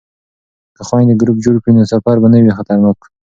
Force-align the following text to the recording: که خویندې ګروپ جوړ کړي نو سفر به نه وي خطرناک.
که 0.75 0.81
خویندې 0.87 1.15
ګروپ 1.21 1.37
جوړ 1.45 1.55
کړي 1.61 1.73
نو 1.77 1.83
سفر 1.93 2.15
به 2.21 2.27
نه 2.33 2.39
وي 2.43 2.51
خطرناک. 2.57 2.99